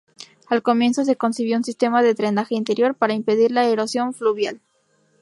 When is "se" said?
1.05-1.15